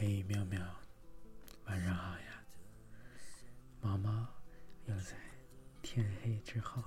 [0.00, 0.64] 嘿，妙妙，
[1.64, 2.44] 晚上好呀！
[3.80, 4.28] 毛毛
[4.86, 5.16] 又在
[5.82, 6.80] 天黑之后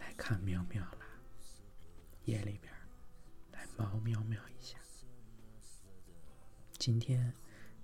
[0.00, 1.06] 来看喵喵了，
[2.24, 2.74] 夜里边
[3.52, 4.76] 来猫喵喵一下。
[6.72, 7.32] 今天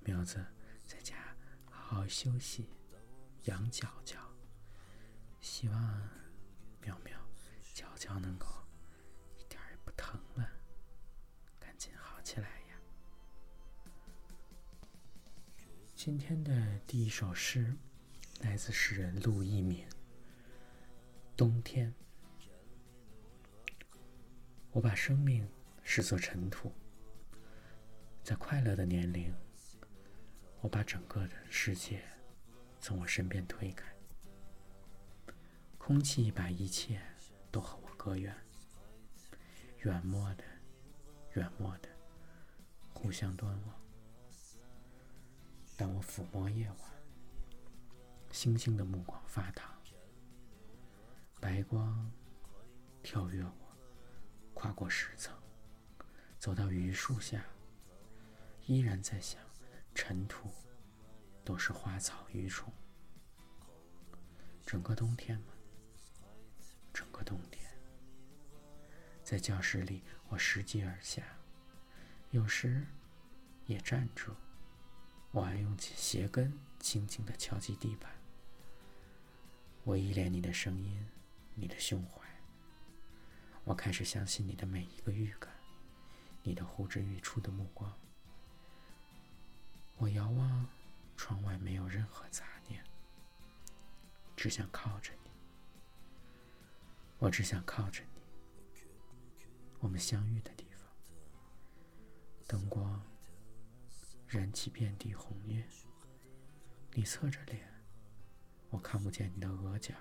[0.00, 0.44] 喵子
[0.84, 1.14] 在家
[1.70, 2.68] 好好休息，
[3.44, 4.18] 养脚脚，
[5.40, 5.78] 希望
[6.80, 7.16] 喵喵
[7.72, 8.48] 脚脚能够
[9.38, 10.50] 一点也不疼了，
[11.60, 12.59] 赶紧好起来
[16.02, 17.76] 今天的第一首诗
[18.40, 19.84] 来自诗人陆一敏。
[21.36, 21.92] 冬天，
[24.70, 25.46] 我把生命
[25.82, 26.72] 视作尘土。
[28.24, 29.30] 在快乐的年龄，
[30.62, 32.02] 我把整个的世界
[32.80, 33.86] 从我身边推开，
[35.76, 36.98] 空气把一切
[37.50, 38.34] 都和我隔远，
[39.80, 40.44] 远漠的，
[41.34, 41.90] 远漠的，
[42.94, 43.79] 互相端望。
[45.80, 46.78] 当我抚摸夜晚，
[48.30, 49.74] 星星的目光发烫，
[51.40, 52.12] 白光
[53.02, 53.78] 跳跃我，
[54.52, 55.34] 跨过石层，
[56.38, 57.42] 走到榆树下。
[58.66, 59.40] 依然在想，
[59.94, 60.50] 尘土
[61.46, 62.70] 都是花草鱼虫。
[64.66, 65.54] 整个冬天吗？
[66.92, 67.64] 整个冬天，
[69.24, 71.22] 在教室里，我拾级而下，
[72.32, 72.86] 有时
[73.64, 74.30] 也站住。
[75.32, 78.10] 我还用起鞋跟，轻轻地敲击地板。
[79.84, 81.06] 我依恋你的声音，
[81.54, 82.20] 你的胸怀。
[83.64, 85.52] 我开始相信你的每一个预感，
[86.42, 87.96] 你的呼之欲出的目光。
[89.98, 90.66] 我遥望
[91.16, 92.82] 窗外，没有任何杂念，
[94.36, 95.30] 只想靠着你。
[97.18, 98.20] 我只想靠着你。
[99.78, 100.88] 我们相遇的地方，
[102.46, 103.00] 灯光
[104.30, 105.66] 燃起遍地红叶。
[106.92, 107.68] 你侧着脸，
[108.68, 109.92] 我看不见你的额角，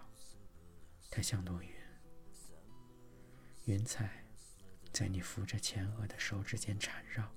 [1.09, 1.69] 它像朵云。
[3.65, 4.23] 云彩
[4.93, 7.27] 在你扶着前额的手指间缠绕。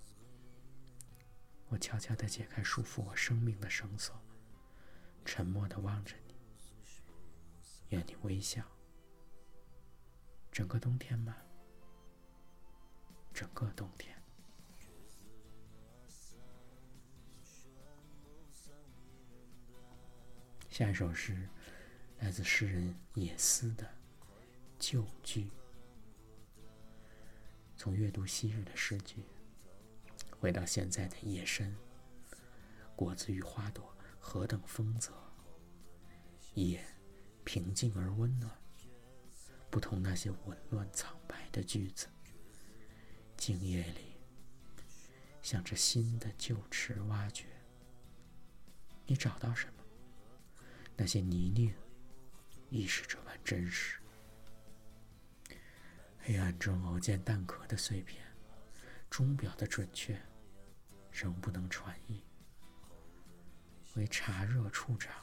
[1.68, 4.14] 我悄悄地解开束缚我生命的绳索，
[5.24, 6.34] 沉默地望着你，
[7.88, 8.62] 愿你微笑。
[10.50, 11.34] 整个冬天吗？
[13.32, 14.21] 整个冬天。
[20.82, 21.48] 下一首诗
[22.18, 23.84] 来自诗人野思的
[24.80, 25.44] 《旧句》，
[27.76, 29.22] 从阅读昔日的诗句。
[30.40, 31.72] 回到现在的夜深，
[32.96, 35.12] 果子与花朵何等丰泽。
[36.54, 36.84] 夜
[37.44, 38.50] 平静而温暖，
[39.70, 42.08] 不同那些紊乱苍白的句子。
[43.36, 44.16] 静夜里，
[45.42, 47.46] 向着新的旧池挖掘。
[49.06, 49.71] 你找到什么？
[50.96, 51.72] 那些泥泞，
[52.70, 53.98] 亦是这般真实。
[56.18, 58.24] 黑暗中偶见蛋壳的碎片，
[59.10, 60.20] 钟表的准确。
[61.12, 62.24] 仍不能传译，
[63.96, 65.14] 为茶热处长。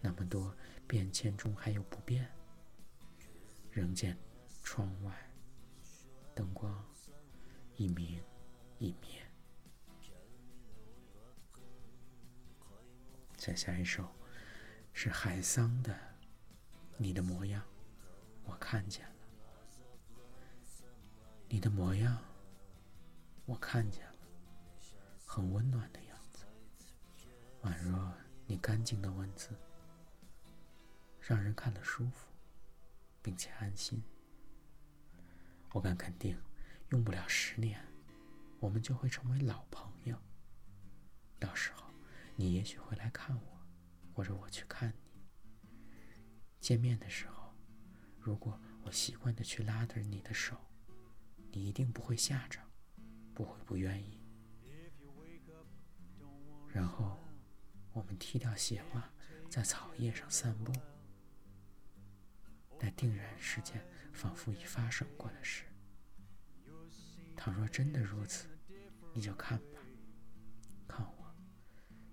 [0.00, 0.52] 那么多
[0.88, 2.28] 变迁中还有不变，
[3.70, 4.18] 仍见
[4.64, 5.30] 窗外
[6.34, 6.84] 灯光
[7.76, 8.20] 一明
[8.80, 9.24] 一灭。
[13.36, 14.12] 再下一首
[14.98, 15.92] 是海桑的
[16.96, 17.60] 《你的模样》，
[18.44, 19.14] 我看见了
[21.50, 22.18] 你的模样，
[23.44, 24.14] 我看见了。
[25.26, 26.46] 很温暖的样子，
[27.60, 28.10] 宛若
[28.46, 29.50] 你干净的文字，
[31.20, 32.30] 让人看了舒服，
[33.20, 34.02] 并且安心。
[35.72, 36.40] 我敢肯定，
[36.88, 37.84] 用不了十年，
[38.60, 40.18] 我们就会成为老朋友。
[41.38, 41.84] 到时候，
[42.34, 43.55] 你也许会来看我，
[44.16, 45.76] 或者我去看你。
[46.58, 47.52] 见面的时候，
[48.18, 50.56] 如果我习惯的去拉着你的手，
[51.52, 52.58] 你一定不会吓着，
[53.34, 54.18] 不会不愿意。
[56.72, 57.18] 然后，
[57.92, 59.12] 我们踢掉鞋袜，
[59.50, 60.72] 在草叶上散步。
[62.80, 65.66] 那定然是件仿佛已发生过的事。
[67.36, 68.48] 倘若真的如此，
[69.12, 69.80] 你就看吧，
[70.88, 71.34] 看我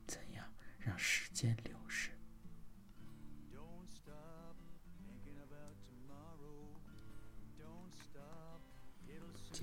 [0.05, 1.72] 怎样让时间流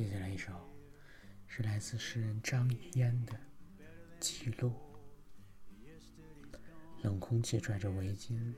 [0.01, 0.51] 接下来一首，
[1.47, 3.35] 是来自诗人张雨嫣的
[4.19, 4.73] 《记录》。
[7.03, 8.55] 冷空气拽着围巾，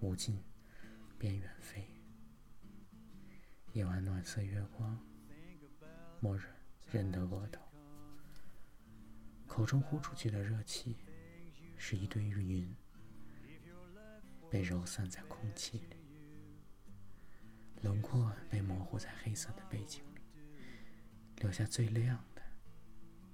[0.00, 0.42] 无尽
[1.16, 1.86] 边远飞。
[3.72, 4.98] 夜晚暖色月光，
[6.18, 6.44] 默认
[6.90, 7.62] 人的额头。
[9.46, 10.96] 口中呼出去的热气，
[11.76, 12.74] 是一堆云，
[14.50, 15.96] 被揉散在空气里，
[17.82, 20.02] 轮廓被模糊在黑色的背景，
[21.42, 22.42] 留下最亮的，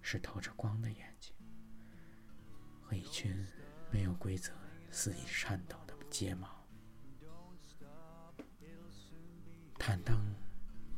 [0.03, 1.35] 是透着光的眼睛，
[2.83, 3.47] 和一群
[3.91, 4.53] 没有规则、
[4.91, 6.67] 肆意颤抖的睫毛，
[9.79, 10.25] 坦荡、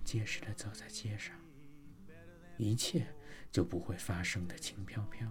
[0.04, 1.38] 结实的走在街上，
[2.56, 3.06] 一切。
[3.52, 5.28] 就不会发生的轻飘飘，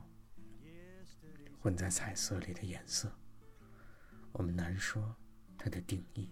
[1.61, 3.09] 混在彩色里的颜色，
[4.33, 5.15] 我们难说
[5.57, 6.29] 它的定义。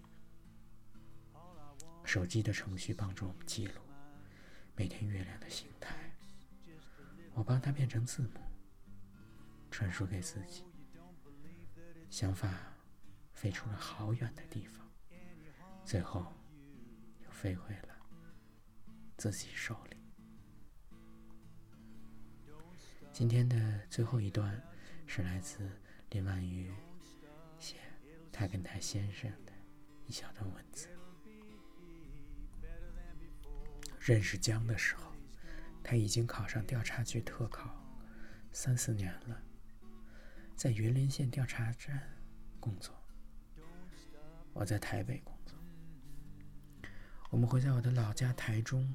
[2.04, 3.80] 手机的程序帮助我们记录
[4.78, 5.92] 每天月亮的形态，
[7.34, 8.40] 我帮它变成字母，
[9.72, 10.62] 传输给自己。
[12.08, 12.76] 想法
[13.32, 14.88] 飞出了好远的地方，
[15.84, 16.32] 最后
[17.24, 17.88] 又飞回了
[19.16, 19.96] 自己手里。
[23.12, 24.62] 今天的最后一段
[25.08, 25.68] 是来自
[26.10, 26.72] 林婉瑜
[27.58, 27.78] 写
[28.30, 29.52] 他跟他先生的
[30.06, 30.97] 一小段文字。
[34.08, 35.12] 认识江的时候，
[35.84, 37.70] 他已经考上调查局特考
[38.52, 39.38] 三四年了，
[40.56, 42.18] 在云林县调查站
[42.58, 42.94] 工作。
[44.54, 45.54] 我在台北工作，
[47.28, 48.94] 我们会在我的老家台中，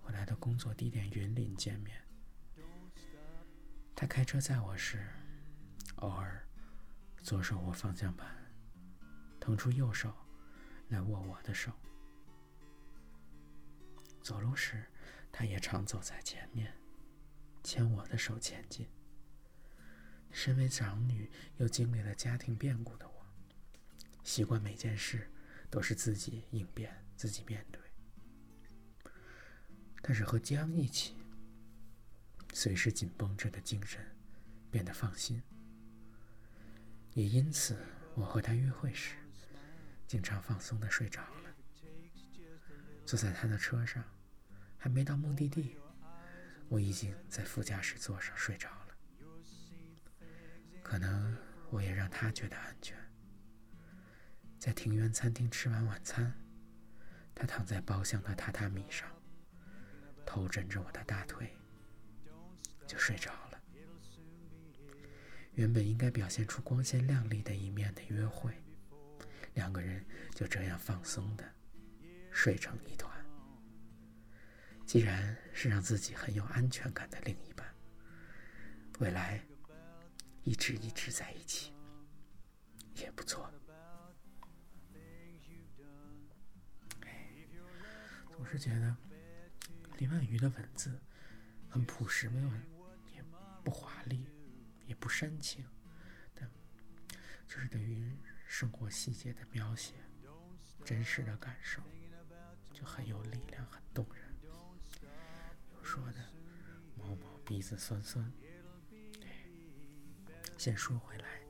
[0.00, 2.00] 和他的工作地点云林见面。
[3.96, 5.08] 他开车载我时，
[5.96, 6.40] 偶尔
[7.20, 8.28] 左手握方向盘，
[9.40, 10.14] 腾出右手
[10.86, 11.72] 来握我的手。
[14.22, 14.86] 走路时，
[15.30, 16.72] 他也常走在前面，
[17.62, 18.88] 牵我的手前进。
[20.30, 23.26] 身为长女又经历了家庭变故的我，
[24.22, 25.30] 习惯每件事
[25.68, 27.80] 都是自己应变、自己面对。
[30.00, 31.16] 但是和江一起。
[32.54, 33.98] 随时紧绷着的精神
[34.70, 35.42] 变得放心，
[37.14, 37.78] 也因此，
[38.14, 39.16] 我和他约会时，
[40.06, 41.22] 经常放松的睡着。
[43.04, 44.02] 坐在他的车上，
[44.78, 45.76] 还没到目的地，
[46.68, 48.96] 我已经在副驾驶座上睡着了。
[50.82, 51.36] 可能
[51.70, 52.96] 我也让他觉得安全。
[54.58, 56.32] 在庭园餐厅吃完晚餐，
[57.34, 59.08] 他躺在包厢的榻榻米上，
[60.24, 61.56] 头枕着我的大腿。
[62.84, 63.62] 就睡着了。
[65.54, 68.52] 原本应该表现出光鲜亮丽的一面的约会，
[69.54, 70.04] 两个人
[70.34, 71.44] 就这样放松的
[72.32, 73.12] 睡成一团。
[74.86, 77.72] 既然是让自己很有安全感的另一半，
[78.98, 79.40] 未来
[80.42, 81.72] 一直一直在一起
[82.96, 83.48] 也不错。
[88.30, 88.96] 总是觉得
[89.98, 90.98] 林婉瑜的文字
[91.68, 92.48] 很朴实，没有
[93.14, 93.22] 也。
[93.64, 94.26] 不华丽，
[94.86, 95.64] 也不煽情，
[96.34, 96.50] 但
[97.46, 98.12] 就是对于
[98.44, 99.94] 生活细节的描写，
[100.84, 101.80] 真实的感受，
[102.84, 104.22] 很有力量，很动人。
[105.74, 106.18] 有说的
[106.96, 108.32] 某某鼻子酸酸，
[110.58, 111.40] 先说回来，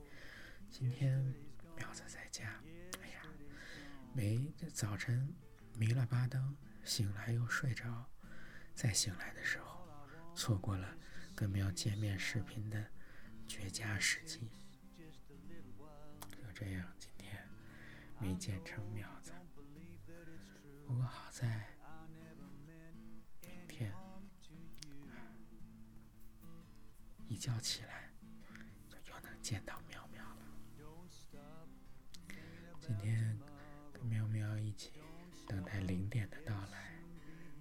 [0.71, 1.23] 今天
[1.77, 2.63] 苗子在家，
[3.01, 3.23] 哎呀，
[4.15, 5.35] 没早晨
[5.77, 8.09] 迷了巴登，醒来又睡着，
[8.75, 9.87] 再醒来的时候，
[10.35, 10.97] 错过了。
[11.35, 12.87] 跟苗见面视频的
[13.49, 14.51] 绝佳时机，
[16.31, 17.49] 就这样，今天
[18.21, 19.33] 没见成苗子。
[20.93, 21.67] 不过好在
[23.41, 23.91] 明天
[27.27, 28.11] 一觉起来
[28.91, 30.45] 就又能见到喵喵了。
[32.79, 33.41] 今天
[33.91, 34.93] 跟喵喵一起
[35.49, 36.93] 等待零点的到来，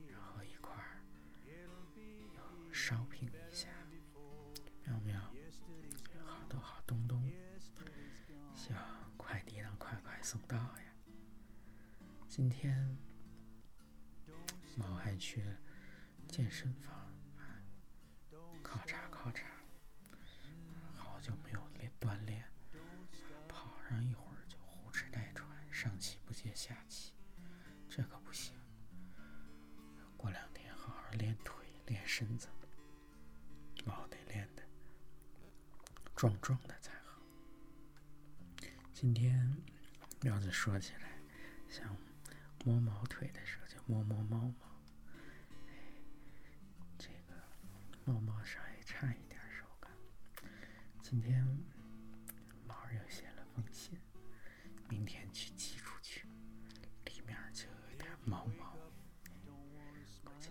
[0.09, 0.99] 然后一块儿
[2.73, 3.31] 烧瓶。
[4.83, 5.21] 喵喵，
[6.25, 7.31] 好多好东东，
[8.53, 10.83] 希望快递能快快送到呀！
[12.27, 12.97] 今天
[14.77, 15.43] 猫还去
[16.27, 16.93] 健身房
[17.37, 17.61] 啊
[18.63, 19.45] 考察考察，
[20.95, 22.43] 好久没有练锻炼，
[23.47, 27.13] 跑上一会儿就呼哧带喘，上气不接下气，
[27.89, 28.53] 这可不行！
[30.17, 31.53] 过两天好好练腿
[31.87, 32.47] 练身子，
[33.85, 34.63] 猫得练的。
[36.15, 37.19] 壮壮的才好。
[38.93, 39.57] 今天
[40.21, 41.19] 苗子说起来，
[41.67, 41.95] 想
[42.63, 44.53] 摸毛腿的时候摸摸猫毛，
[46.97, 47.35] 这个
[48.05, 49.91] 猫猫稍微差一点手感。
[51.01, 51.45] 今天
[52.65, 53.99] 毛又写了封信，
[54.87, 56.25] 明天去寄出去，
[57.05, 58.77] 里面就有点毛毛。
[60.23, 60.49] 估计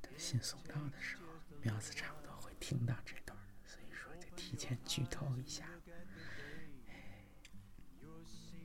[0.00, 1.22] 等信送到的时候，
[1.62, 2.50] 苗子差不多会。
[2.60, 5.66] 听到这段，所以说就提前剧透一下。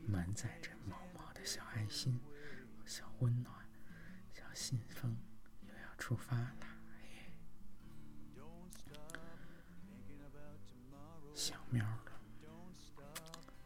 [0.05, 2.19] 满载着毛毛的小爱心、
[2.95, 3.53] 小温暖、
[4.31, 5.17] 小信封，
[5.63, 6.57] 又要出发了。
[11.33, 12.21] 想喵了，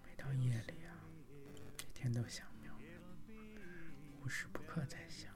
[0.03, 0.97] 每到夜里啊，
[1.77, 2.73] 每天都想喵，
[4.19, 5.31] 无时不刻在想，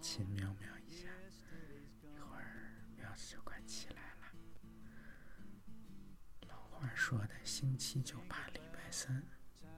[0.00, 1.08] 亲喵喵一下，
[2.00, 4.26] 一会儿喵子就快起来了。
[6.42, 9.20] 老话说的，星期就怕礼拜三，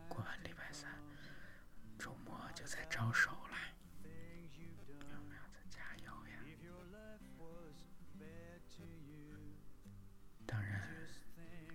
[0.07, 0.93] 过完礼拜三，
[2.69, 3.57] 在招手了。
[5.09, 6.39] 喵喵在加油呀！
[10.47, 10.87] 当然，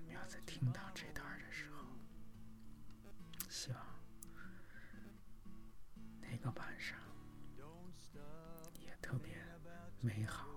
[0.07, 1.83] 喵子听到这段的时候，
[3.49, 3.83] 希望
[6.21, 6.95] 那个晚上
[8.79, 9.43] 也特别
[9.99, 10.47] 美好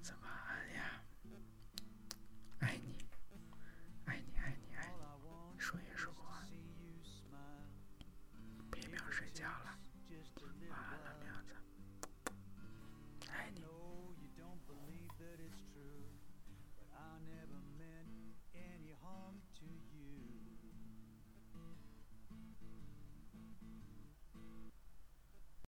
[0.00, 0.12] 喵喵子